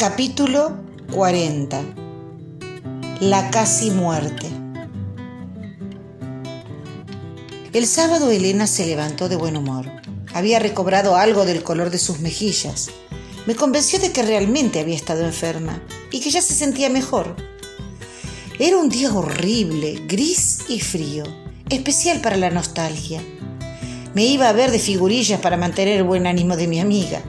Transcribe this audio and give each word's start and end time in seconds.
Capítulo 0.00 0.78
40 1.12 1.82
La 3.20 3.50
casi 3.50 3.90
muerte 3.90 4.46
El 7.74 7.86
sábado 7.86 8.30
Elena 8.30 8.66
se 8.66 8.86
levantó 8.86 9.28
de 9.28 9.36
buen 9.36 9.58
humor. 9.58 9.84
Había 10.32 10.58
recobrado 10.58 11.16
algo 11.16 11.44
del 11.44 11.62
color 11.62 11.90
de 11.90 11.98
sus 11.98 12.20
mejillas. 12.20 12.88
Me 13.44 13.54
convenció 13.54 13.98
de 13.98 14.10
que 14.10 14.22
realmente 14.22 14.80
había 14.80 14.96
estado 14.96 15.22
enferma 15.22 15.82
y 16.10 16.20
que 16.20 16.30
ya 16.30 16.40
se 16.40 16.54
sentía 16.54 16.88
mejor. 16.88 17.36
Era 18.58 18.78
un 18.78 18.88
día 18.88 19.12
horrible, 19.12 20.02
gris 20.06 20.60
y 20.66 20.80
frío, 20.80 21.24
especial 21.68 22.22
para 22.22 22.38
la 22.38 22.48
nostalgia. 22.48 23.22
Me 24.14 24.24
iba 24.24 24.48
a 24.48 24.54
ver 24.54 24.70
de 24.70 24.78
figurillas 24.78 25.40
para 25.40 25.58
mantener 25.58 25.98
el 25.98 26.04
buen 26.04 26.26
ánimo 26.26 26.56
de 26.56 26.68
mi 26.68 26.80
amiga. 26.80 27.20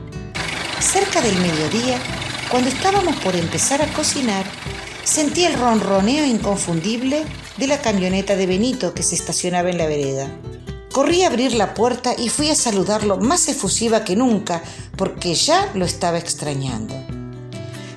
Cerca 0.80 1.22
del 1.22 1.36
mediodía 1.36 2.00
cuando 2.52 2.70
estábamos 2.70 3.16
por 3.16 3.38
empezar 3.38 3.82
a 3.82 3.88
cocinar, 3.94 4.46
sentí 5.06 5.46
el 5.46 5.54
ronroneo 5.54 6.26
inconfundible 6.26 7.24
de 7.56 7.68
la 7.68 7.80
camioneta 7.80 8.36
de 8.36 8.46
Benito 8.46 8.94
que 8.94 9.04
se 9.04 9.16
estacionaba 9.16 9.70
en 9.70 9.78
la 9.78 9.88
vereda. 9.88 10.28
Corrí 10.92 11.24
a 11.24 11.28
abrir 11.28 11.54
la 11.54 11.74
puerta 11.74 12.14
y 12.18 12.28
fui 12.28 12.50
a 12.50 12.56
saludarlo 12.56 13.16
más 13.16 13.48
efusiva 13.48 14.04
que 14.04 14.18
nunca 14.18 14.62
porque 14.98 15.34
ya 15.34 15.72
lo 15.76 15.86
estaba 15.86 16.18
extrañando. 16.18 16.94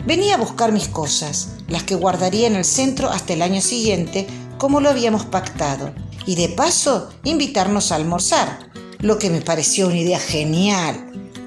Venía 0.07 0.37
a 0.37 0.39
buscar 0.39 0.71
mis 0.71 0.87
cosas, 0.87 1.49
las 1.67 1.83
que 1.83 1.97
guardaría 1.97 2.47
en 2.47 2.55
el 2.55 2.65
centro 2.65 3.11
hasta 3.11 3.33
el 3.33 3.43
año 3.43 3.61
siguiente, 3.61 4.29
como 4.57 4.81
lo 4.81 4.89
habíamos 4.89 5.25
pactado, 5.25 5.93
y 6.27 6.37
de 6.37 6.49
paso 6.51 7.11
invitarnos 7.25 7.91
a 7.91 7.97
almorzar, 7.97 8.71
lo 9.01 9.19
que 9.19 9.31
me 9.31 9.41
pareció 9.41 9.89
una 9.89 9.99
idea 9.99 10.21
genial. 10.21 11.04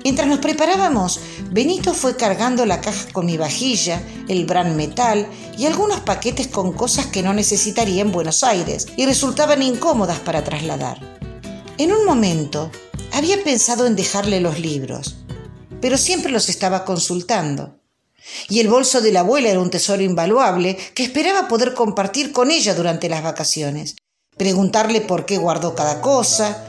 Mientras 0.08 0.30
nos 0.30 0.40
preparábamos, 0.40 1.20
Benito 1.52 1.94
fue 1.94 2.16
cargando 2.16 2.66
la 2.66 2.80
caja 2.80 3.12
con 3.12 3.26
mi 3.26 3.36
vajilla, 3.36 4.02
el 4.30 4.46
bran 4.46 4.78
metal 4.78 5.28
y 5.58 5.66
algunos 5.66 6.00
paquetes 6.00 6.48
con 6.48 6.72
cosas 6.72 7.08
que 7.08 7.22
no 7.22 7.34
necesitaría 7.34 8.04
en 8.04 8.14
Buenos 8.14 8.42
Aires 8.46 8.88
y 8.96 9.06
resultaban 9.06 9.62
incómodas 9.62 10.20
para 10.20 10.46
trasladar. 10.46 11.02
En 11.78 11.92
un 11.92 12.06
momento 12.06 12.72
había 13.12 13.44
pensado 13.44 13.86
en 13.86 13.98
dejarle 13.98 14.40
los 14.40 14.62
libros, 14.62 15.18
pero 15.82 15.98
siempre 15.98 16.32
los 16.32 16.48
estaba 16.48 16.86
consultando. 16.86 17.82
Y 18.48 18.62
el 18.62 18.70
bolso 18.70 19.02
de 19.02 19.12
la 19.12 19.20
abuela 19.20 19.50
era 19.50 19.60
un 19.60 19.70
tesoro 19.70 20.04
invaluable 20.04 20.78
que 20.94 21.04
esperaba 21.04 21.50
poder 21.50 21.74
compartir 21.74 22.32
con 22.32 22.50
ella 22.50 22.74
durante 22.76 23.10
las 23.10 23.24
vacaciones. 23.24 23.98
Preguntarle 24.38 25.02
por 25.02 25.26
qué 25.26 25.38
guardó 25.38 25.76
cada 25.76 26.00
cosa, 26.00 26.64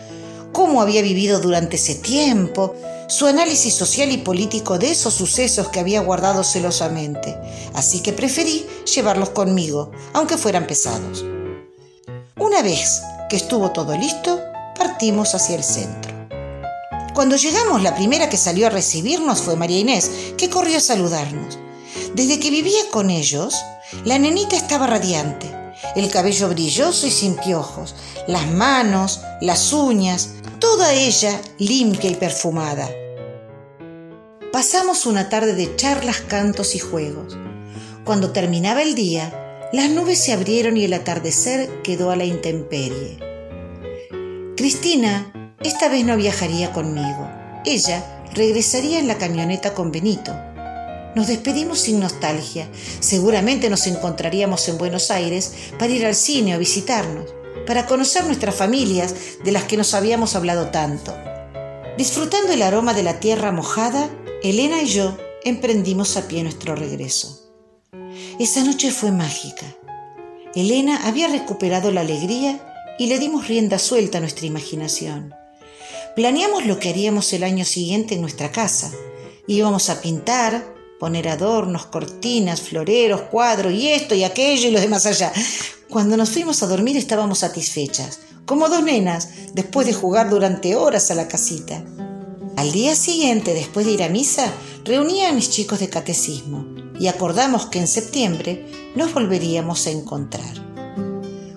cómo 0.50 0.82
había 0.82 1.02
vivido 1.02 1.38
durante 1.38 1.76
ese 1.76 1.94
tiempo, 1.94 2.74
su 3.08 3.26
análisis 3.26 3.74
social 3.74 4.12
y 4.12 4.18
político 4.18 4.78
de 4.78 4.90
esos 4.90 5.14
sucesos 5.14 5.68
que 5.68 5.80
había 5.80 6.02
guardado 6.02 6.44
celosamente, 6.44 7.36
así 7.74 8.00
que 8.00 8.12
preferí 8.12 8.66
llevarlos 8.94 9.30
conmigo, 9.30 9.90
aunque 10.12 10.36
fueran 10.36 10.66
pesados. 10.66 11.24
Una 12.36 12.62
vez 12.62 13.00
que 13.30 13.36
estuvo 13.36 13.72
todo 13.72 13.96
listo, 13.96 14.40
partimos 14.76 15.34
hacia 15.34 15.56
el 15.56 15.64
centro. 15.64 16.12
Cuando 17.14 17.36
llegamos, 17.36 17.82
la 17.82 17.96
primera 17.96 18.28
que 18.28 18.36
salió 18.36 18.66
a 18.66 18.70
recibirnos 18.70 19.40
fue 19.40 19.56
María 19.56 19.80
Inés, 19.80 20.10
que 20.36 20.50
corrió 20.50 20.76
a 20.76 20.80
saludarnos. 20.80 21.58
Desde 22.14 22.38
que 22.38 22.50
vivía 22.50 22.90
con 22.92 23.08
ellos, 23.08 23.54
la 24.04 24.18
nenita 24.18 24.54
estaba 24.54 24.86
radiante, 24.86 25.50
el 25.96 26.10
cabello 26.10 26.48
brilloso 26.50 27.06
y 27.06 27.10
sin 27.10 27.36
piojos, 27.36 27.94
las 28.26 28.46
manos, 28.48 29.20
las 29.40 29.72
uñas, 29.72 30.30
toda 30.58 30.92
ella 30.94 31.40
limpia 31.58 32.10
y 32.10 32.14
perfumada. 32.14 32.88
Pasamos 34.52 35.06
una 35.06 35.28
tarde 35.28 35.54
de 35.54 35.76
charlas, 35.76 36.20
cantos 36.20 36.74
y 36.74 36.78
juegos. 36.78 37.36
Cuando 38.04 38.32
terminaba 38.32 38.82
el 38.82 38.94
día, 38.94 39.68
las 39.72 39.90
nubes 39.90 40.18
se 40.18 40.32
abrieron 40.32 40.76
y 40.76 40.84
el 40.84 40.94
atardecer 40.94 41.82
quedó 41.82 42.10
a 42.10 42.16
la 42.16 42.24
intemperie. 42.24 43.18
Cristina 44.56 45.32
esta 45.60 45.88
vez 45.88 46.04
no 46.04 46.16
viajaría 46.16 46.72
conmigo. 46.72 47.28
Ella 47.64 48.22
regresaría 48.34 48.98
en 48.98 49.08
la 49.08 49.18
camioneta 49.18 49.74
con 49.74 49.92
Benito. 49.92 50.32
Nos 51.14 51.26
despedimos 51.26 51.80
sin 51.80 52.00
nostalgia. 52.00 52.68
Seguramente 53.00 53.68
nos 53.68 53.86
encontraríamos 53.86 54.68
en 54.68 54.78
Buenos 54.78 55.10
Aires 55.10 55.52
para 55.78 55.92
ir 55.92 56.06
al 56.06 56.14
cine 56.14 56.56
o 56.56 56.58
visitarnos 56.58 57.37
para 57.66 57.86
conocer 57.86 58.24
nuestras 58.24 58.54
familias 58.54 59.14
de 59.44 59.52
las 59.52 59.64
que 59.64 59.76
nos 59.76 59.94
habíamos 59.94 60.34
hablado 60.34 60.70
tanto. 60.70 61.14
Disfrutando 61.96 62.52
el 62.52 62.62
aroma 62.62 62.94
de 62.94 63.02
la 63.02 63.20
tierra 63.20 63.52
mojada, 63.52 64.08
Elena 64.42 64.82
y 64.82 64.86
yo 64.86 65.16
emprendimos 65.44 66.16
a 66.16 66.28
pie 66.28 66.42
nuestro 66.42 66.76
regreso. 66.76 67.50
Esa 68.38 68.62
noche 68.62 68.90
fue 68.90 69.10
mágica. 69.10 69.66
Elena 70.54 71.06
había 71.06 71.28
recuperado 71.28 71.90
la 71.90 72.02
alegría 72.02 72.64
y 72.98 73.06
le 73.06 73.18
dimos 73.18 73.48
rienda 73.48 73.78
suelta 73.78 74.18
a 74.18 74.20
nuestra 74.20 74.46
imaginación. 74.46 75.34
Planeamos 76.14 76.66
lo 76.66 76.78
que 76.78 76.88
haríamos 76.88 77.32
el 77.32 77.44
año 77.44 77.64
siguiente 77.64 78.14
en 78.14 78.22
nuestra 78.22 78.50
casa. 78.50 78.90
Íbamos 79.46 79.90
a 79.90 80.00
pintar, 80.00 80.77
poner 80.98 81.28
adornos, 81.28 81.86
cortinas, 81.86 82.60
floreros, 82.60 83.22
cuadros 83.22 83.72
y 83.72 83.88
esto 83.88 84.14
y 84.14 84.24
aquello 84.24 84.68
y 84.68 84.72
lo 84.72 84.80
demás 84.80 85.06
allá. 85.06 85.32
Cuando 85.88 86.16
nos 86.16 86.30
fuimos 86.30 86.62
a 86.62 86.66
dormir 86.66 86.96
estábamos 86.96 87.38
satisfechas, 87.38 88.20
como 88.44 88.68
dos 88.68 88.82
nenas, 88.82 89.28
después 89.54 89.86
de 89.86 89.94
jugar 89.94 90.30
durante 90.30 90.74
horas 90.74 91.10
a 91.10 91.14
la 91.14 91.28
casita. 91.28 91.84
Al 92.56 92.72
día 92.72 92.96
siguiente, 92.96 93.54
después 93.54 93.86
de 93.86 93.92
ir 93.92 94.02
a 94.02 94.08
misa, 94.08 94.52
reuní 94.84 95.24
a 95.24 95.32
mis 95.32 95.50
chicos 95.50 95.78
de 95.78 95.88
catecismo 95.88 96.66
y 96.98 97.06
acordamos 97.06 97.66
que 97.66 97.78
en 97.78 97.86
septiembre 97.86 98.66
nos 98.96 99.14
volveríamos 99.14 99.86
a 99.86 99.90
encontrar. 99.90 100.68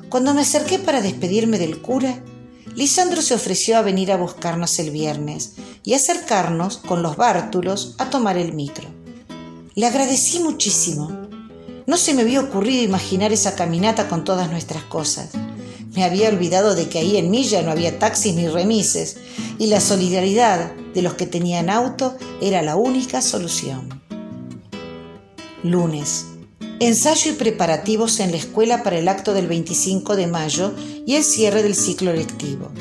Cuando 0.09 0.33
me 0.33 0.41
acerqué 0.41 0.77
para 0.77 1.01
despedirme 1.01 1.57
del 1.57 1.81
cura, 1.81 2.21
Lisandro 2.75 3.21
se 3.21 3.33
ofreció 3.33 3.77
a 3.77 3.81
venir 3.81 4.11
a 4.11 4.17
buscarnos 4.17 4.77
el 4.79 4.91
viernes 4.91 5.53
y 5.83 5.93
acercarnos 5.93 6.77
con 6.77 7.01
los 7.01 7.17
bártulos 7.17 7.95
a 7.97 8.09
tomar 8.09 8.37
el 8.37 8.53
micro. 8.53 9.00
Le 9.73 9.85
agradecí 9.85 10.39
muchísimo. 10.39 11.09
No 11.87 11.95
se 11.95 12.13
me 12.13 12.23
había 12.23 12.41
ocurrido 12.41 12.83
imaginar 12.83 13.31
esa 13.31 13.55
caminata 13.55 14.09
con 14.09 14.25
todas 14.25 14.51
nuestras 14.51 14.83
cosas. 14.83 15.29
Me 15.93 16.03
había 16.03 16.27
olvidado 16.27 16.75
de 16.75 16.89
que 16.89 16.99
ahí 16.99 17.15
en 17.15 17.31
Milla 17.31 17.61
no 17.61 17.71
había 17.71 17.97
taxis 17.97 18.35
ni 18.35 18.49
remises 18.49 19.15
y 19.59 19.67
la 19.67 19.79
solidaridad 19.79 20.73
de 20.93 21.01
los 21.01 21.13
que 21.13 21.25
tenían 21.25 21.69
auto 21.69 22.17
era 22.41 22.61
la 22.61 22.75
única 22.75 23.21
solución. 23.21 24.01
Lunes. 25.63 26.25
Ensayo 26.81 27.31
y 27.31 27.35
preparativos 27.35 28.19
en 28.19 28.31
la 28.31 28.37
escuela 28.37 28.83
para 28.83 28.97
el 28.97 29.07
acto 29.07 29.33
del 29.33 29.47
25 29.47 30.17
de 30.17 30.27
mayo 30.27 30.73
y 31.05 31.15
el 31.15 31.23
cierre 31.23 31.63
del 31.63 31.75
ciclo 31.75 32.11
lectivo. 32.11 32.71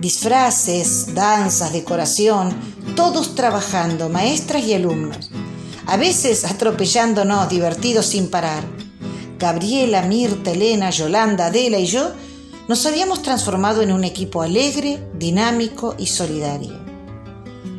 Disfraces, 0.00 1.14
danzas, 1.14 1.72
decoración, 1.72 2.54
todos 2.94 3.34
trabajando, 3.34 4.08
maestras 4.08 4.64
y 4.64 4.74
alumnos 4.74 5.29
a 5.90 5.96
veces 5.96 6.44
atropellándonos, 6.44 7.48
divertidos 7.48 8.06
sin 8.06 8.30
parar. 8.30 8.62
Gabriela, 9.40 10.02
Mirta, 10.02 10.52
Elena, 10.52 10.90
Yolanda, 10.90 11.46
Adela 11.46 11.80
y 11.80 11.86
yo 11.86 12.12
nos 12.68 12.86
habíamos 12.86 13.22
transformado 13.22 13.82
en 13.82 13.90
un 13.90 14.04
equipo 14.04 14.42
alegre, 14.42 15.04
dinámico 15.14 15.96
y 15.98 16.06
solidario. 16.06 16.78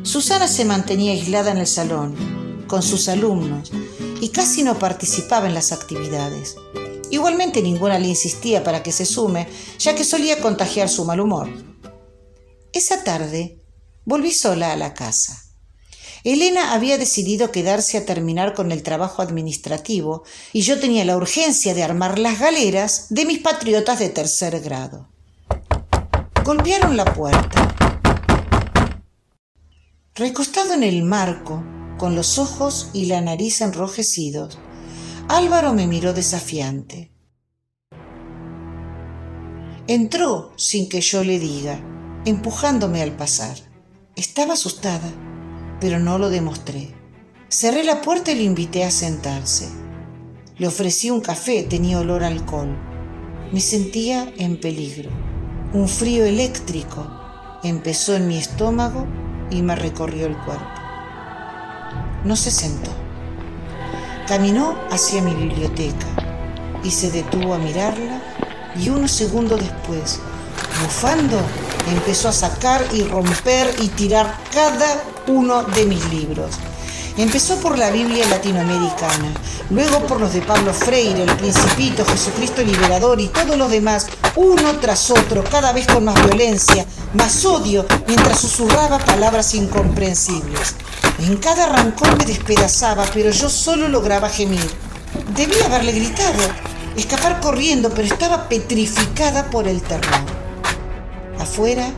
Susana 0.02 0.46
se 0.46 0.66
mantenía 0.66 1.12
aislada 1.12 1.52
en 1.52 1.56
el 1.56 1.66
salón, 1.66 2.64
con 2.66 2.82
sus 2.82 3.08
alumnos, 3.08 3.72
y 4.20 4.28
casi 4.28 4.62
no 4.62 4.78
participaba 4.78 5.46
en 5.46 5.54
las 5.54 5.72
actividades. 5.72 6.56
Igualmente 7.08 7.62
ninguna 7.62 7.98
le 7.98 8.08
insistía 8.08 8.62
para 8.62 8.82
que 8.82 8.92
se 8.92 9.06
sume, 9.06 9.48
ya 9.78 9.94
que 9.94 10.04
solía 10.04 10.38
contagiar 10.38 10.90
su 10.90 11.06
mal 11.06 11.18
humor. 11.18 11.48
Esa 12.74 13.04
tarde 13.04 13.62
volví 14.04 14.32
sola 14.32 14.72
a 14.72 14.76
la 14.76 14.92
casa. 14.92 15.51
Elena 16.24 16.72
había 16.72 16.98
decidido 16.98 17.50
quedarse 17.50 17.98
a 17.98 18.06
terminar 18.06 18.54
con 18.54 18.70
el 18.70 18.84
trabajo 18.84 19.22
administrativo 19.22 20.22
y 20.52 20.62
yo 20.62 20.78
tenía 20.78 21.04
la 21.04 21.16
urgencia 21.16 21.74
de 21.74 21.82
armar 21.82 22.18
las 22.20 22.38
galeras 22.38 23.06
de 23.10 23.26
mis 23.26 23.40
patriotas 23.40 23.98
de 23.98 24.08
tercer 24.08 24.60
grado. 24.60 25.08
Golpearon 26.44 26.96
la 26.96 27.04
puerta. 27.04 27.74
Recostado 30.14 30.74
en 30.74 30.84
el 30.84 31.02
marco, 31.02 31.64
con 31.98 32.14
los 32.14 32.38
ojos 32.38 32.90
y 32.92 33.06
la 33.06 33.20
nariz 33.20 33.60
enrojecidos, 33.60 34.58
Álvaro 35.28 35.72
me 35.72 35.88
miró 35.88 36.12
desafiante. 36.12 37.10
Entró 39.88 40.52
sin 40.56 40.88
que 40.88 41.00
yo 41.00 41.24
le 41.24 41.40
diga, 41.40 41.80
empujándome 42.24 43.02
al 43.02 43.16
pasar. 43.16 43.56
Estaba 44.14 44.54
asustada 44.54 45.10
pero 45.82 45.98
no 45.98 46.16
lo 46.16 46.30
demostré. 46.30 46.94
Cerré 47.48 47.82
la 47.82 48.02
puerta 48.02 48.30
y 48.30 48.36
lo 48.36 48.42
invité 48.42 48.84
a 48.84 48.90
sentarse. 48.92 49.68
Le 50.56 50.68
ofrecí 50.68 51.10
un 51.10 51.20
café, 51.20 51.64
tenía 51.64 51.98
olor 51.98 52.22
a 52.22 52.28
alcohol. 52.28 52.68
Me 53.50 53.58
sentía 53.58 54.32
en 54.38 54.60
peligro. 54.60 55.10
Un 55.72 55.88
frío 55.88 56.24
eléctrico 56.24 57.04
empezó 57.64 58.14
en 58.14 58.28
mi 58.28 58.38
estómago 58.38 59.08
y 59.50 59.60
me 59.62 59.74
recorrió 59.74 60.26
el 60.26 60.36
cuerpo. 60.36 60.64
No 62.24 62.36
se 62.36 62.52
sentó. 62.52 62.92
Caminó 64.28 64.78
hacia 64.92 65.20
mi 65.20 65.34
biblioteca 65.34 66.06
y 66.84 66.92
se 66.92 67.10
detuvo 67.10 67.54
a 67.54 67.58
mirarla 67.58 68.22
y 68.76 68.88
unos 68.88 69.10
segundos 69.10 69.58
después, 69.58 70.20
bufando, 70.80 71.40
empezó 71.90 72.28
a 72.28 72.32
sacar 72.32 72.86
y 72.92 73.02
romper 73.02 73.74
y 73.80 73.88
tirar 73.88 74.38
cada 74.52 75.11
uno 75.26 75.62
de 75.62 75.86
mis 75.86 76.04
libros. 76.12 76.50
Empezó 77.18 77.56
por 77.56 77.76
la 77.76 77.90
Biblia 77.90 78.26
latinoamericana, 78.28 79.34
luego 79.68 80.00
por 80.06 80.18
los 80.18 80.32
de 80.32 80.40
Pablo 80.40 80.72
Freire, 80.72 81.24
El 81.24 81.36
Principito, 81.36 82.06
Jesucristo 82.06 82.62
Liberador 82.62 83.20
y 83.20 83.28
todos 83.28 83.58
los 83.58 83.70
demás, 83.70 84.06
uno 84.34 84.78
tras 84.80 85.10
otro, 85.10 85.44
cada 85.44 85.72
vez 85.72 85.86
con 85.86 86.04
más 86.04 86.14
violencia, 86.24 86.86
más 87.12 87.44
odio, 87.44 87.84
mientras 88.06 88.40
susurraba 88.40 88.98
palabras 88.98 89.54
incomprensibles. 89.54 90.74
En 91.18 91.36
cada 91.36 91.64
arrancón 91.64 92.16
me 92.16 92.24
despedazaba, 92.24 93.04
pero 93.12 93.30
yo 93.30 93.50
solo 93.50 93.88
lograba 93.88 94.30
gemir. 94.30 94.70
Debía 95.36 95.66
haberle 95.66 95.92
gritado, 95.92 96.42
escapar 96.96 97.40
corriendo, 97.40 97.90
pero 97.90 98.08
estaba 98.08 98.48
petrificada 98.48 99.50
por 99.50 99.68
el 99.68 99.82
terror. 99.82 100.20
Afuera, 101.38 101.90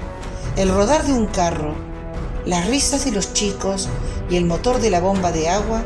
el 0.57 0.71
rodar 0.71 1.05
de 1.05 1.13
un 1.13 1.27
carro, 1.27 1.94
las 2.47 2.67
risas 2.67 3.05
de 3.05 3.13
los 3.13 3.33
chicos 3.33 3.89
y 4.29 4.37
el 4.37 4.45
motor 4.45 4.81
de 4.81 4.91
la 4.91 5.01
bomba 5.01 5.33
de 5.33 5.49
agua 5.49 5.83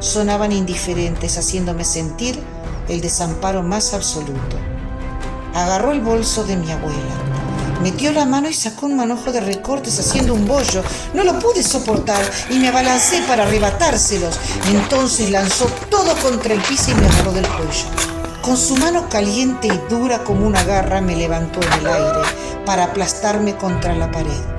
sonaban 0.00 0.52
indiferentes, 0.52 1.36
haciéndome 1.36 1.84
sentir 1.84 2.38
el 2.88 3.00
desamparo 3.00 3.62
más 3.62 3.92
absoluto. 3.92 4.56
Agarró 5.54 5.92
el 5.92 6.00
bolso 6.00 6.44
de 6.44 6.56
mi 6.56 6.70
abuela, 6.70 7.14
metió 7.82 8.12
la 8.12 8.24
mano 8.24 8.48
y 8.48 8.54
sacó 8.54 8.86
un 8.86 8.96
manojo 8.96 9.32
de 9.32 9.40
recortes 9.40 9.98
haciendo 9.98 10.34
un 10.34 10.46
bollo. 10.46 10.82
No 11.14 11.24
lo 11.24 11.38
pude 11.38 11.62
soportar 11.62 12.22
y 12.48 12.54
me 12.54 12.68
abalancé 12.68 13.22
para 13.22 13.44
arrebatárselos. 13.44 14.38
Entonces 14.70 15.30
lanzó 15.30 15.66
todo 15.90 16.14
contra 16.22 16.54
el 16.54 16.60
piso 16.62 16.90
y 16.90 16.94
me 16.94 17.06
agarró 17.06 17.32
del 17.32 17.46
cuello. 17.48 17.86
Con 18.40 18.56
su 18.56 18.76
mano 18.76 19.08
caliente 19.10 19.68
y 19.68 19.90
dura 19.90 20.24
como 20.24 20.46
una 20.46 20.62
garra 20.64 21.00
me 21.02 21.16
levantó 21.16 21.60
en 21.60 21.72
el 21.80 21.86
aire 21.86 22.22
para 22.64 22.84
aplastarme 22.84 23.56
contra 23.56 23.94
la 23.94 24.10
pared. 24.10 24.57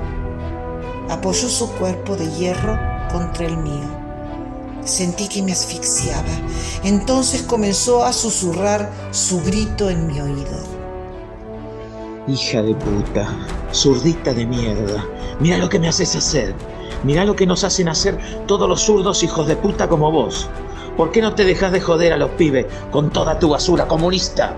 Apoyó 1.10 1.50
su 1.50 1.70
cuerpo 1.74 2.16
de 2.16 2.30
hierro 2.32 2.80
contra 3.12 3.46
el 3.48 3.58
mío. 3.58 3.88
Sentí 4.84 5.28
que 5.28 5.42
me 5.42 5.52
asfixiaba. 5.52 6.30
Entonces 6.84 7.42
comenzó 7.42 8.04
a 8.04 8.14
susurrar 8.14 8.92
su 9.12 9.42
grito 9.42 9.90
en 9.90 10.08
mi 10.08 10.20
oído. 10.20 10.58
Hija 12.28 12.62
de 12.62 12.76
puta, 12.76 13.28
zurdita 13.74 14.34
de 14.34 14.46
mierda, 14.46 15.04
mira 15.40 15.58
lo 15.58 15.68
que 15.68 15.80
me 15.80 15.88
haces 15.88 16.16
hacer. 16.16 16.54
Mira 17.04 17.26
lo 17.26 17.36
que 17.36 17.48
nos 17.48 17.64
hacen 17.64 17.88
hacer 17.88 18.18
todos 18.46 18.68
los 18.68 18.82
zurdos 18.82 19.24
hijos 19.24 19.48
de 19.48 19.56
puta 19.56 19.88
como 19.88 20.12
vos. 20.12 20.50
¿Por 20.98 21.12
qué 21.12 21.22
no 21.22 21.34
te 21.34 21.46
dejas 21.46 21.72
de 21.72 21.80
joder 21.80 22.14
a 22.14 22.18
los 22.18 22.32
pibes 22.32 22.66
con 22.92 23.10
toda 23.10 23.40
tu 23.40 23.50
basura 23.50 23.88
comunista? 23.88 24.56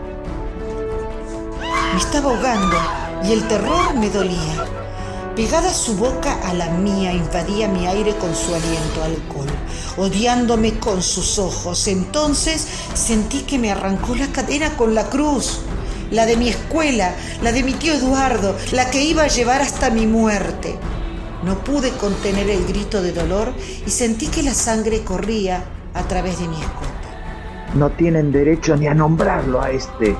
Me 1.93 1.99
estaba 1.99 2.31
ahogando 2.31 2.77
y 3.23 3.33
el 3.33 3.47
terror 3.47 3.93
me 3.93 4.09
dolía. 4.09 4.80
Pegada 5.35 5.73
su 5.73 5.95
boca 5.95 6.37
a 6.43 6.53
la 6.53 6.69
mía, 6.69 7.13
invadía 7.13 7.67
mi 7.67 7.87
aire 7.87 8.13
con 8.15 8.35
su 8.35 8.53
aliento 8.53 9.03
alcohol, 9.03 9.47
odiándome 9.97 10.77
con 10.79 11.01
sus 11.01 11.39
ojos. 11.39 11.87
Entonces 11.87 12.67
sentí 12.93 13.41
que 13.43 13.57
me 13.57 13.71
arrancó 13.71 14.15
la 14.15 14.27
cadena 14.27 14.75
con 14.75 14.93
la 14.93 15.09
cruz 15.09 15.61
la 16.11 16.25
de 16.25 16.37
mi 16.37 16.49
escuela, 16.49 17.15
la 17.41 17.51
de 17.51 17.63
mi 17.63 17.73
tío 17.73 17.93
Eduardo, 17.93 18.55
la 18.73 18.91
que 18.91 19.01
iba 19.01 19.23
a 19.23 19.27
llevar 19.27 19.61
hasta 19.61 19.89
mi 19.89 20.05
muerte. 20.05 20.75
No 21.43 21.57
pude 21.63 21.89
contener 21.91 22.49
el 22.49 22.65
grito 22.67 23.01
de 23.01 23.13
dolor 23.13 23.53
y 23.85 23.89
sentí 23.89 24.27
que 24.27 24.43
la 24.43 24.53
sangre 24.53 25.01
corría 25.03 25.63
a 25.93 26.03
través 26.03 26.39
de 26.39 26.47
mi 26.47 26.55
escote. 26.55 26.87
No 27.73 27.89
tienen 27.91 28.31
derecho 28.31 28.75
ni 28.75 28.87
a 28.87 28.93
nombrarlo 28.93 29.61
a 29.61 29.71
este. 29.71 30.15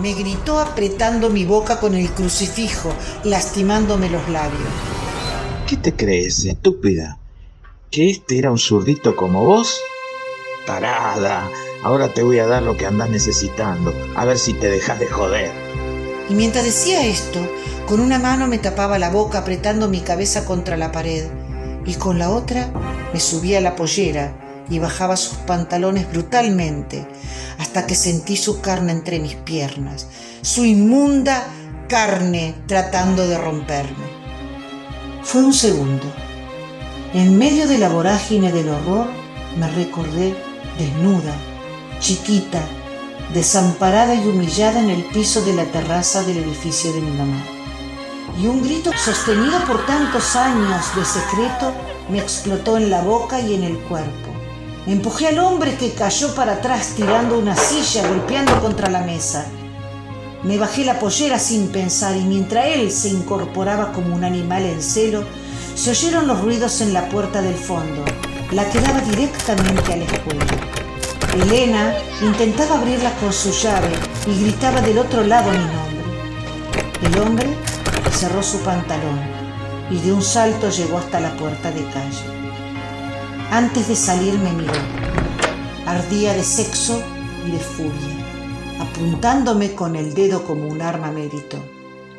Me 0.00 0.14
gritó 0.14 0.58
apretando 0.58 1.28
mi 1.28 1.44
boca 1.44 1.78
con 1.78 1.94
el 1.94 2.10
crucifijo, 2.10 2.92
lastimándome 3.24 4.08
los 4.08 4.26
labios. 4.28 4.60
¿Qué 5.66 5.76
te 5.76 5.94
crees, 5.94 6.44
estúpida? 6.44 7.18
¿Que 7.90 8.10
este 8.10 8.38
era 8.38 8.50
un 8.50 8.58
zurdito 8.58 9.14
como 9.16 9.44
vos? 9.44 9.80
Parada, 10.66 11.50
ahora 11.82 12.14
te 12.14 12.22
voy 12.22 12.38
a 12.38 12.46
dar 12.46 12.62
lo 12.62 12.76
que 12.76 12.86
andas 12.86 13.10
necesitando, 13.10 13.92
a 14.14 14.24
ver 14.24 14.38
si 14.38 14.54
te 14.54 14.68
dejas 14.68 14.98
de 14.98 15.08
joder. 15.08 15.50
Y 16.28 16.34
mientras 16.34 16.64
decía 16.64 17.04
esto, 17.04 17.40
con 17.86 18.00
una 18.00 18.18
mano 18.18 18.46
me 18.46 18.58
tapaba 18.58 18.98
la 18.98 19.10
boca 19.10 19.38
apretando 19.38 19.88
mi 19.88 20.00
cabeza 20.00 20.46
contra 20.46 20.76
la 20.78 20.92
pared 20.92 21.26
y 21.84 21.94
con 21.94 22.18
la 22.18 22.30
otra 22.30 22.72
me 23.12 23.20
subía 23.20 23.60
la 23.60 23.76
pollera 23.76 24.51
y 24.72 24.78
bajaba 24.78 25.16
sus 25.18 25.36
pantalones 25.38 26.10
brutalmente 26.10 27.06
hasta 27.58 27.86
que 27.86 27.94
sentí 27.94 28.38
su 28.38 28.62
carne 28.62 28.92
entre 28.92 29.20
mis 29.20 29.34
piernas, 29.34 30.06
su 30.40 30.64
inmunda 30.64 31.46
carne 31.88 32.54
tratando 32.66 33.28
de 33.28 33.36
romperme. 33.36 34.06
Fue 35.22 35.44
un 35.44 35.52
segundo. 35.52 36.10
En 37.12 37.36
medio 37.36 37.68
de 37.68 37.76
la 37.76 37.90
vorágine 37.90 38.50
del 38.50 38.70
horror 38.70 39.08
me 39.58 39.68
recordé 39.68 40.34
desnuda, 40.78 41.34
chiquita, 42.00 42.62
desamparada 43.34 44.14
y 44.14 44.26
humillada 44.26 44.80
en 44.80 44.88
el 44.88 45.04
piso 45.04 45.42
de 45.42 45.52
la 45.52 45.66
terraza 45.66 46.22
del 46.22 46.38
edificio 46.38 46.94
de 46.94 47.02
mi 47.02 47.10
mamá. 47.10 47.44
Y 48.40 48.46
un 48.46 48.62
grito 48.62 48.90
sostenido 48.96 49.62
por 49.66 49.84
tantos 49.84 50.34
años 50.34 50.96
de 50.96 51.04
secreto 51.04 51.74
me 52.08 52.18
explotó 52.18 52.78
en 52.78 52.88
la 52.88 53.02
boca 53.02 53.38
y 53.38 53.54
en 53.54 53.64
el 53.64 53.78
cuerpo. 53.80 54.41
Empujé 54.86 55.28
al 55.28 55.38
hombre 55.38 55.76
que 55.76 55.92
cayó 55.92 56.34
para 56.34 56.54
atrás 56.54 56.94
tirando 56.96 57.38
una 57.38 57.56
silla, 57.56 58.08
golpeando 58.08 58.60
contra 58.60 58.90
la 58.90 59.02
mesa. 59.02 59.46
Me 60.42 60.58
bajé 60.58 60.84
la 60.84 60.98
pollera 60.98 61.38
sin 61.38 61.68
pensar 61.68 62.16
y 62.16 62.24
mientras 62.24 62.66
él 62.66 62.90
se 62.90 63.08
incorporaba 63.08 63.92
como 63.92 64.14
un 64.14 64.24
animal 64.24 64.64
en 64.64 64.82
celo, 64.82 65.24
se 65.74 65.90
oyeron 65.90 66.26
los 66.26 66.40
ruidos 66.40 66.80
en 66.80 66.92
la 66.92 67.08
puerta 67.08 67.40
del 67.40 67.54
fondo 67.54 68.04
la 68.52 68.68
que 68.68 68.80
daba 68.80 69.00
directamente 69.00 69.92
a 69.92 69.96
la 69.96 70.04
escuela. 70.04 70.44
Elena 71.34 71.94
intentaba 72.20 72.78
abrirla 72.78 73.10
con 73.16 73.32
su 73.32 73.50
llave 73.50 73.88
y 74.26 74.42
gritaba 74.42 74.82
del 74.82 74.98
otro 74.98 75.24
lado 75.24 75.50
mi 75.50 75.58
nombre. 75.58 76.02
El 77.02 77.18
hombre 77.18 77.46
cerró 78.12 78.42
su 78.42 78.58
pantalón 78.58 79.20
y 79.90 79.98
de 80.00 80.12
un 80.12 80.22
salto 80.22 80.68
llegó 80.68 80.98
hasta 80.98 81.18
la 81.20 81.34
puerta 81.36 81.70
de 81.70 81.82
calle. 81.86 82.41
Antes 83.52 83.86
de 83.86 83.96
salir 83.96 84.38
me 84.38 84.50
miró. 84.50 84.72
Ardía 85.84 86.32
de 86.32 86.42
sexo 86.42 86.98
y 87.46 87.50
de 87.50 87.58
furia. 87.58 88.80
Apuntándome 88.80 89.74
con 89.74 89.94
el 89.94 90.14
dedo 90.14 90.42
como 90.44 90.66
un 90.68 90.80
arma 90.80 91.12
me 91.12 91.28
gritó. 91.28 91.58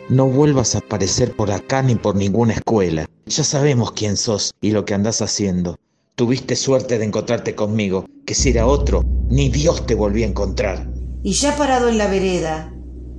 No 0.10 0.28
vuelvas 0.28 0.76
a 0.76 0.78
aparecer 0.78 1.36
por 1.36 1.50
acá 1.50 1.82
ni 1.82 1.96
por 1.96 2.16
ninguna 2.16 2.54
escuela. 2.54 3.08
Ya 3.26 3.44
sabemos 3.44 3.94
quién 3.94 4.16
sos 4.16 4.54
y 4.62 4.74
lo 4.74 4.86
que 4.86 4.94
andás 4.94 5.24
haciendo. 5.24 5.76
Tuviste 6.14 6.56
suerte 6.56 7.00
de 7.00 7.06
encontrarte 7.06 7.56
conmigo, 7.56 8.06
que 8.28 8.36
si 8.36 8.52
era 8.52 8.68
otro, 8.68 9.02
ni 9.28 9.50
Dios 9.50 9.88
te 9.88 9.96
volvía 9.96 10.28
a 10.28 10.30
encontrar. 10.30 10.88
Y 11.24 11.34
ya 11.34 11.58
parado 11.58 11.90
en 11.90 11.98
la 11.98 12.12
vereda, 12.12 12.72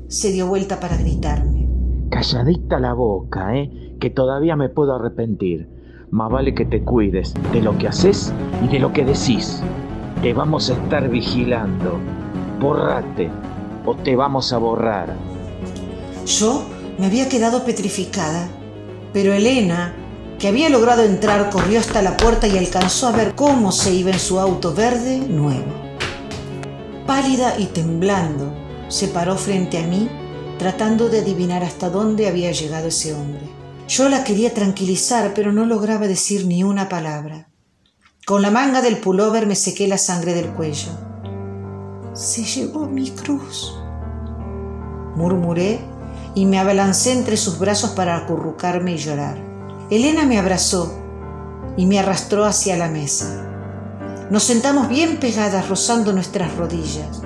se 0.06 0.30
dio 0.30 0.46
vuelta 0.46 0.78
para 0.78 0.96
gritarme. 0.96 1.68
Calladita 2.12 2.78
la 2.78 2.94
boca, 2.94 3.56
¿eh? 3.56 3.96
Que 3.98 4.10
todavía 4.10 4.54
me 4.54 4.68
puedo 4.68 4.94
arrepentir. 4.94 5.73
Más 6.14 6.30
vale 6.30 6.54
que 6.54 6.64
te 6.64 6.80
cuides 6.80 7.34
de 7.52 7.60
lo 7.60 7.76
que 7.76 7.88
haces 7.88 8.32
y 8.64 8.68
de 8.68 8.78
lo 8.78 8.92
que 8.92 9.04
decís. 9.04 9.60
Te 10.22 10.32
vamos 10.32 10.70
a 10.70 10.74
estar 10.74 11.08
vigilando. 11.08 11.98
Borrate 12.60 13.28
o 13.84 13.96
te 13.96 14.14
vamos 14.14 14.52
a 14.52 14.58
borrar. 14.58 15.12
Yo 16.24 16.66
me 16.98 17.06
había 17.06 17.28
quedado 17.28 17.64
petrificada, 17.64 18.46
pero 19.12 19.32
Elena 19.32 19.92
que 20.38 20.46
había 20.46 20.68
logrado 20.68 21.02
entrar, 21.02 21.50
corrió 21.50 21.80
hasta 21.80 22.00
la 22.00 22.16
puerta 22.16 22.46
y 22.46 22.58
alcanzó 22.58 23.08
a 23.08 23.12
ver 23.12 23.34
cómo 23.34 23.72
se 23.72 23.92
iba 23.92 24.12
en 24.12 24.20
su 24.20 24.38
auto 24.38 24.72
verde 24.72 25.18
nuevo. 25.18 25.72
Pálida 27.08 27.58
y 27.58 27.66
temblando, 27.66 28.54
se 28.86 29.08
paró 29.08 29.34
frente 29.34 29.78
a 29.78 29.86
mí, 29.88 30.08
tratando 30.60 31.08
de 31.08 31.22
adivinar 31.22 31.64
hasta 31.64 31.90
dónde 31.90 32.28
había 32.28 32.52
llegado 32.52 32.86
ese 32.86 33.14
hombre. 33.14 33.63
Yo 33.86 34.08
la 34.08 34.24
quería 34.24 34.54
tranquilizar, 34.54 35.34
pero 35.34 35.52
no 35.52 35.66
lograba 35.66 36.08
decir 36.08 36.46
ni 36.46 36.64
una 36.64 36.88
palabra. 36.88 37.48
Con 38.26 38.40
la 38.40 38.50
manga 38.50 38.80
del 38.80 38.96
pullover 38.96 39.46
me 39.46 39.54
sequé 39.54 39.86
la 39.86 39.98
sangre 39.98 40.32
del 40.32 40.48
cuello. 40.54 40.90
Se 42.14 42.44
llevó 42.44 42.86
mi 42.86 43.10
cruz. 43.10 43.76
Murmuré 45.16 45.80
y 46.34 46.46
me 46.46 46.58
abalancé 46.58 47.12
entre 47.12 47.36
sus 47.36 47.58
brazos 47.58 47.90
para 47.90 48.16
acurrucarme 48.16 48.94
y 48.94 48.96
llorar. 48.96 49.36
Elena 49.90 50.24
me 50.24 50.38
abrazó 50.38 50.98
y 51.76 51.84
me 51.84 51.98
arrastró 51.98 52.46
hacia 52.46 52.78
la 52.78 52.88
mesa. 52.88 53.50
Nos 54.30 54.44
sentamos 54.44 54.88
bien 54.88 55.20
pegadas 55.20 55.68
rozando 55.68 56.14
nuestras 56.14 56.56
rodillas. 56.56 57.20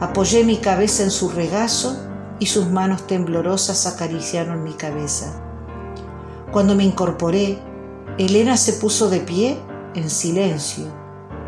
Apoyé 0.00 0.42
mi 0.42 0.56
cabeza 0.56 1.02
en 1.02 1.10
su 1.10 1.28
regazo 1.28 1.98
y 2.38 2.46
sus 2.46 2.70
manos 2.70 3.06
temblorosas 3.06 3.86
acariciaron 3.86 4.64
mi 4.64 4.72
cabeza. 4.72 5.51
Cuando 6.52 6.74
me 6.74 6.84
incorporé, 6.84 7.58
Elena 8.18 8.58
se 8.58 8.74
puso 8.74 9.08
de 9.08 9.20
pie 9.20 9.58
en 9.94 10.10
silencio 10.10 10.84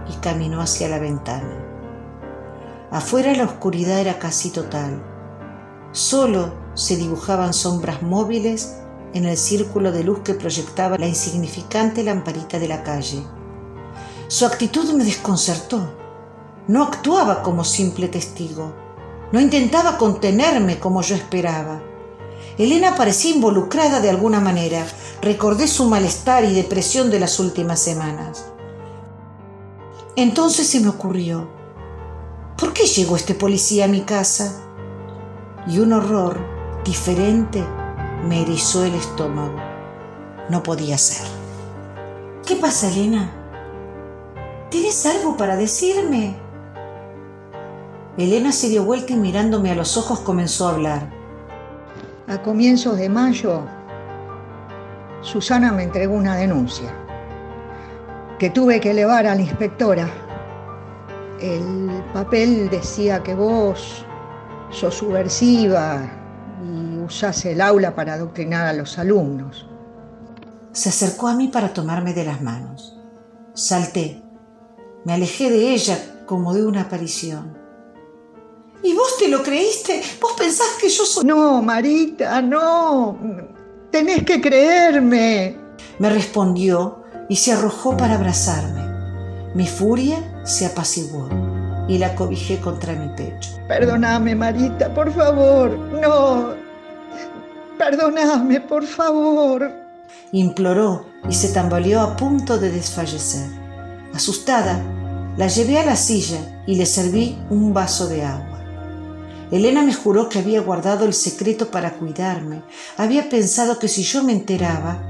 y 0.08 0.14
caminó 0.14 0.62
hacia 0.62 0.88
la 0.88 0.98
ventana. 0.98 1.62
Afuera 2.90 3.34
la 3.34 3.44
oscuridad 3.44 4.00
era 4.00 4.18
casi 4.18 4.48
total. 4.48 5.02
Solo 5.92 6.54
se 6.72 6.96
dibujaban 6.96 7.52
sombras 7.52 8.00
móviles 8.00 8.78
en 9.12 9.26
el 9.26 9.36
círculo 9.36 9.92
de 9.92 10.04
luz 10.04 10.20
que 10.20 10.32
proyectaba 10.32 10.96
la 10.96 11.06
insignificante 11.06 12.02
lamparita 12.02 12.58
de 12.58 12.68
la 12.68 12.82
calle. 12.82 13.22
Su 14.28 14.46
actitud 14.46 14.90
me 14.94 15.04
desconcertó. 15.04 15.86
No 16.66 16.82
actuaba 16.82 17.42
como 17.42 17.62
simple 17.62 18.08
testigo. 18.08 18.72
No 19.32 19.40
intentaba 19.40 19.98
contenerme 19.98 20.78
como 20.78 21.02
yo 21.02 21.14
esperaba. 21.14 21.82
Elena 22.56 22.94
parecía 22.94 23.34
involucrada 23.34 24.00
de 24.00 24.10
alguna 24.10 24.40
manera. 24.40 24.86
Recordé 25.22 25.66
su 25.66 25.86
malestar 25.86 26.44
y 26.44 26.54
depresión 26.54 27.10
de 27.10 27.20
las 27.20 27.40
últimas 27.40 27.80
semanas. 27.80 28.46
Entonces 30.16 30.68
se 30.68 30.80
me 30.80 30.88
ocurrió, 30.88 31.48
¿por 32.56 32.72
qué 32.72 32.86
llegó 32.86 33.16
este 33.16 33.34
policía 33.34 33.86
a 33.86 33.88
mi 33.88 34.02
casa? 34.02 34.60
Y 35.66 35.80
un 35.80 35.92
horror 35.92 36.38
diferente 36.84 37.64
me 38.28 38.42
erizó 38.42 38.84
el 38.84 38.94
estómago. 38.94 39.56
No 40.48 40.62
podía 40.62 40.98
ser. 40.98 41.26
¿Qué 42.46 42.56
pasa, 42.56 42.88
Elena? 42.88 43.30
¿Tienes 44.70 45.06
algo 45.06 45.36
para 45.36 45.56
decirme? 45.56 46.36
Elena 48.16 48.52
se 48.52 48.68
dio 48.68 48.84
vuelta 48.84 49.14
y 49.14 49.16
mirándome 49.16 49.70
a 49.70 49.74
los 49.74 49.96
ojos 49.96 50.20
comenzó 50.20 50.68
a 50.68 50.74
hablar. 50.74 51.13
A 52.26 52.40
comienzos 52.40 52.96
de 52.96 53.10
mayo, 53.10 53.66
Susana 55.20 55.72
me 55.72 55.82
entregó 55.82 56.14
una 56.14 56.36
denuncia 56.36 56.90
que 58.38 58.48
tuve 58.48 58.80
que 58.80 58.92
elevar 58.92 59.26
a 59.26 59.34
la 59.34 59.42
inspectora. 59.42 60.08
El 61.38 62.02
papel 62.14 62.70
decía 62.70 63.22
que 63.22 63.34
vos 63.34 64.06
sos 64.70 64.94
subversiva 64.94 66.00
y 66.62 66.98
usás 66.98 67.44
el 67.44 67.60
aula 67.60 67.94
para 67.94 68.14
adoctrinar 68.14 68.66
a 68.66 68.72
los 68.72 68.98
alumnos. 68.98 69.68
Se 70.72 70.88
acercó 70.88 71.28
a 71.28 71.34
mí 71.34 71.48
para 71.48 71.74
tomarme 71.74 72.14
de 72.14 72.24
las 72.24 72.40
manos. 72.40 72.98
Salté. 73.52 74.22
Me 75.04 75.12
alejé 75.12 75.50
de 75.50 75.74
ella 75.74 75.98
como 76.24 76.54
de 76.54 76.64
una 76.64 76.82
aparición. 76.82 77.63
¿Y 78.84 78.92
vos 78.92 79.16
te 79.18 79.28
lo 79.28 79.42
creíste? 79.42 80.02
¿Vos 80.20 80.34
pensás 80.36 80.76
que 80.78 80.90
yo 80.90 81.06
soy... 81.06 81.24
No, 81.24 81.62
Marita, 81.62 82.42
no. 82.42 83.18
Tenés 83.90 84.24
que 84.24 84.42
creerme. 84.42 85.56
Me 85.98 86.10
respondió 86.10 87.02
y 87.30 87.36
se 87.36 87.52
arrojó 87.52 87.96
para 87.96 88.16
abrazarme. 88.16 88.84
Mi 89.54 89.66
furia 89.66 90.42
se 90.44 90.66
apaciguó 90.66 91.30
y 91.88 91.96
la 91.96 92.14
cobijé 92.14 92.60
contra 92.60 92.92
mi 92.92 93.08
pecho. 93.16 93.52
Perdóname, 93.66 94.34
Marita, 94.34 94.92
por 94.92 95.10
favor. 95.14 95.70
No. 95.78 96.52
Perdóname, 97.78 98.60
por 98.60 98.84
favor. 98.84 99.72
Imploró 100.32 101.06
y 101.26 101.32
se 101.32 101.48
tambaleó 101.54 102.02
a 102.02 102.16
punto 102.16 102.58
de 102.58 102.70
desfallecer. 102.70 103.48
Asustada, 104.12 104.82
la 105.38 105.48
llevé 105.48 105.78
a 105.78 105.86
la 105.86 105.96
silla 105.96 106.62
y 106.66 106.76
le 106.76 106.84
serví 106.84 107.38
un 107.48 107.72
vaso 107.72 108.08
de 108.08 108.24
agua. 108.24 108.53
Elena 109.50 109.82
me 109.82 109.94
juró 109.94 110.28
que 110.28 110.38
había 110.38 110.60
guardado 110.60 111.04
el 111.04 111.12
secreto 111.12 111.70
para 111.70 111.94
cuidarme. 111.94 112.62
Había 112.96 113.28
pensado 113.28 113.78
que 113.78 113.88
si 113.88 114.02
yo 114.02 114.22
me 114.22 114.32
enteraba, 114.32 115.02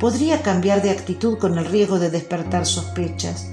podría 0.00 0.42
cambiar 0.42 0.82
de 0.82 0.90
actitud 0.90 1.38
con 1.38 1.58
el 1.58 1.66
riesgo 1.66 1.98
de 1.98 2.10
despertar 2.10 2.66
sospechas. 2.66 3.48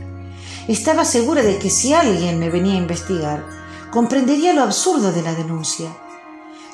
Estaba 0.67 1.03
segura 1.03 1.43
de 1.43 1.57
que 1.57 1.69
si 1.69 1.93
alguien 1.93 2.39
me 2.39 2.49
venía 2.49 2.75
a 2.75 2.77
investigar, 2.77 3.45
comprendería 3.91 4.53
lo 4.53 4.61
absurdo 4.61 5.11
de 5.11 5.21
la 5.21 5.33
denuncia. 5.33 5.89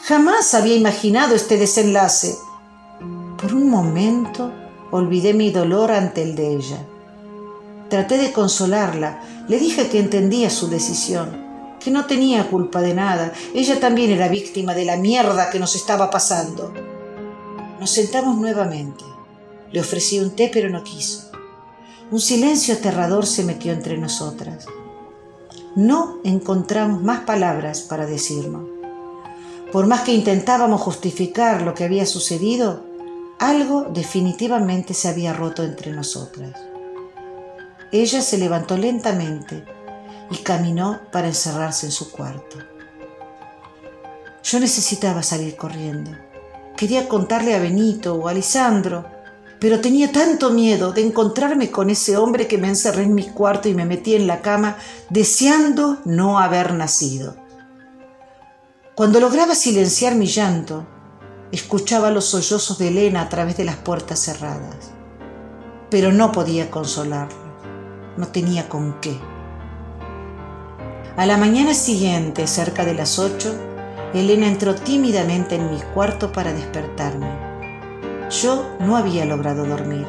Jamás 0.04 0.54
había 0.54 0.76
imaginado 0.76 1.36
este 1.36 1.58
desenlace. 1.58 2.38
Por 3.42 3.54
un 3.54 3.70
momento 3.70 4.52
olvidé 4.92 5.34
mi 5.34 5.52
dolor 5.52 5.92
ante 5.92 6.22
el 6.22 6.36
de 6.36 6.54
ella. 6.56 6.78
Traté 7.90 8.18
de 8.18 8.32
consolarla, 8.32 9.22
le 9.48 9.60
dije 9.60 9.90
que 9.90 10.00
entendía 10.00 10.50
su 10.50 10.68
decisión 10.68 11.45
que 11.86 11.92
no 11.92 12.08
tenía 12.08 12.50
culpa 12.50 12.82
de 12.82 12.96
nada. 12.96 13.32
Ella 13.54 13.80
también 13.80 14.10
era 14.10 14.28
víctima 14.28 14.74
de 14.74 14.86
la 14.86 14.98
mierda 14.98 15.52
que 15.52 15.60
nos 15.60 15.76
estaba 15.76 16.10
pasando. 16.10 16.74
Nos 17.80 17.92
sentamos 17.92 18.36
nuevamente. 18.40 19.04
Le 19.72 19.82
ofrecí 19.82 20.20
un 20.20 20.32
té, 20.32 20.50
pero 20.52 20.68
no 20.72 20.84
quiso. 20.84 21.30
Un 22.10 22.20
silencio 22.20 22.74
aterrador 22.74 23.28
se 23.28 23.44
metió 23.44 23.72
entre 23.72 24.00
nosotras. 24.00 24.66
No 25.76 26.22
encontramos 26.24 27.04
más 27.04 27.20
palabras 27.20 27.82
para 27.82 28.08
decirnos. 28.08 28.68
Por 29.72 29.86
más 29.86 30.02
que 30.02 30.14
intentábamos 30.14 30.82
justificar 30.82 31.62
lo 31.62 31.76
que 31.76 31.84
había 31.84 32.08
sucedido, 32.08 32.84
algo 33.38 33.84
definitivamente 33.94 34.96
se 34.96 35.08
había 35.08 35.34
roto 35.34 35.62
entre 35.62 35.92
nosotras. 35.92 36.60
Ella 37.92 38.24
se 38.24 38.40
levantó 38.40 38.76
lentamente 38.76 39.75
y 40.32 40.38
caminó 40.38 41.02
para 41.12 41.28
encerrarse 41.28 41.86
en 41.86 41.92
su 41.92 42.12
cuarto. 42.12 42.58
Yo 44.44 44.60
necesitaba 44.60 45.24
salir 45.24 45.56
corriendo. 45.56 46.12
Quería 46.78 47.08
contarle 47.08 47.56
a 47.56 47.60
Benito 47.60 48.16
o 48.16 48.28
a 48.28 48.34
Lisandro, 48.34 49.06
pero 49.60 49.82
tenía 49.82 50.12
tanto 50.12 50.52
miedo 50.52 50.92
de 50.92 51.02
encontrarme 51.02 51.72
con 51.72 51.90
ese 51.90 52.18
hombre 52.18 52.48
que 52.48 52.58
me 52.58 52.68
encerré 52.68 53.04
en 53.04 53.16
mi 53.16 53.24
cuarto 53.24 53.70
y 53.70 53.74
me 53.74 53.86
metí 53.86 54.14
en 54.16 54.28
la 54.28 54.42
cama 54.42 54.78
deseando 55.10 56.00
no 56.06 56.40
haber 56.40 56.74
nacido. 56.74 57.36
Cuando 58.94 59.20
lograba 59.20 59.56
silenciar 59.56 60.16
mi 60.16 60.28
llanto, 60.28 60.86
escuchaba 61.52 62.12
los 62.12 62.26
sollozos 62.26 62.78
de 62.78 62.90
Elena 62.90 63.22
a 63.22 63.30
través 63.30 63.58
de 63.58 63.66
las 63.66 63.78
puertas 63.78 64.20
cerradas, 64.20 64.92
pero 65.90 66.12
no 66.12 66.32
podía 66.32 66.70
consolarla, 66.70 67.58
no 68.18 68.28
tenía 68.28 68.70
con 68.70 69.00
qué. 69.02 69.20
A 71.18 71.26
la 71.26 71.38
mañana 71.38 71.74
siguiente, 71.74 72.46
cerca 72.46 72.84
de 72.84 72.94
las 72.94 73.20
ocho, 73.20 73.56
Elena 74.14 74.48
entró 74.48 74.76
tímidamente 74.76 75.56
en 75.56 75.72
mi 75.72 75.80
cuarto 75.94 76.34
para 76.34 76.52
despertarme. 76.52 77.30
Yo 78.30 78.76
no 78.82 78.98
había 78.98 79.24
logrado 79.24 79.66
dormir. 79.66 80.06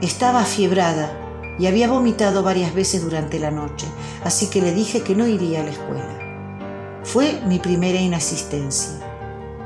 Estaba 0.00 0.42
afiebrada 0.42 1.10
y 1.58 1.66
había 1.66 1.88
vomitado 1.88 2.44
varias 2.44 2.72
veces 2.74 3.02
durante 3.02 3.40
la 3.40 3.50
noche, 3.50 3.88
así 4.22 4.46
que 4.46 4.62
le 4.62 4.72
dije 4.72 5.02
que 5.02 5.16
no 5.16 5.26
iría 5.26 5.62
a 5.62 5.64
la 5.64 5.70
escuela. 5.72 7.00
Fue 7.02 7.40
mi 7.46 7.58
primera 7.58 7.98
inasistencia. 7.98 8.92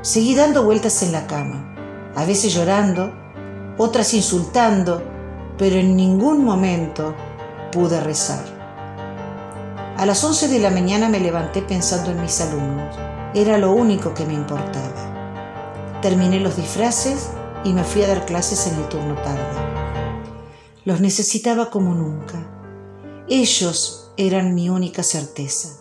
Seguí 0.01 0.33
dando 0.33 0.63
vueltas 0.63 1.03
en 1.03 1.11
la 1.11 1.27
cama, 1.27 1.75
a 2.15 2.25
veces 2.25 2.55
llorando, 2.55 3.13
otras 3.77 4.15
insultando, 4.15 5.03
pero 5.59 5.75
en 5.75 5.95
ningún 5.95 6.43
momento 6.43 7.13
pude 7.71 7.99
rezar. 7.99 8.58
A 9.99 10.05
las 10.05 10.23
11 10.23 10.47
de 10.47 10.59
la 10.59 10.69
mañana 10.69 11.09
me 11.09 11.19
levanté 11.19 11.61
pensando 11.61 12.11
en 12.11 12.21
mis 12.21 12.39
alumnos. 12.39 12.95
Era 13.33 13.57
lo 13.57 13.73
único 13.73 14.13
que 14.13 14.25
me 14.25 14.33
importaba. 14.33 15.99
Terminé 16.01 16.39
los 16.39 16.55
disfraces 16.55 17.31
y 17.65 17.73
me 17.73 17.83
fui 17.83 18.03
a 18.03 18.07
dar 18.07 18.25
clases 18.25 18.65
en 18.67 18.75
el 18.75 18.87
turno 18.87 19.15
tarde. 19.15 19.43
Los 20.85 21.01
necesitaba 21.01 21.69
como 21.69 21.93
nunca. 21.95 22.35
Ellos 23.27 24.13
eran 24.15 24.55
mi 24.55 24.69
única 24.69 25.03
certeza. 25.03 25.78